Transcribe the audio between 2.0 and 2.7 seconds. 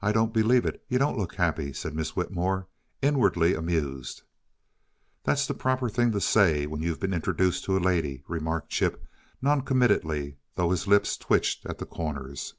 Whitmore,